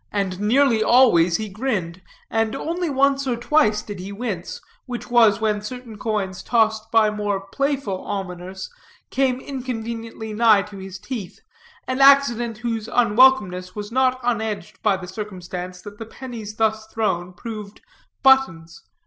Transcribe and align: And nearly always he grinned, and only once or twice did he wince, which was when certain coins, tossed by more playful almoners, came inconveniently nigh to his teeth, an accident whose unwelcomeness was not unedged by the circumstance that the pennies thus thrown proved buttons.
And 0.11 0.39
nearly 0.39 0.83
always 0.83 1.37
he 1.37 1.47
grinned, 1.47 2.01
and 2.31 2.55
only 2.55 2.89
once 2.89 3.27
or 3.27 3.35
twice 3.37 3.83
did 3.83 3.99
he 3.99 4.11
wince, 4.11 4.59
which 4.87 5.11
was 5.11 5.39
when 5.39 5.61
certain 5.61 5.95
coins, 5.99 6.41
tossed 6.41 6.89
by 6.91 7.11
more 7.11 7.39
playful 7.41 7.99
almoners, 8.03 8.71
came 9.11 9.39
inconveniently 9.39 10.33
nigh 10.33 10.63
to 10.63 10.79
his 10.79 10.97
teeth, 10.97 11.41
an 11.85 12.01
accident 12.01 12.57
whose 12.57 12.87
unwelcomeness 12.91 13.75
was 13.75 13.91
not 13.91 14.19
unedged 14.23 14.81
by 14.81 14.97
the 14.97 15.07
circumstance 15.07 15.83
that 15.83 15.99
the 15.99 16.05
pennies 16.07 16.55
thus 16.55 16.87
thrown 16.87 17.31
proved 17.33 17.81
buttons. 18.23 18.81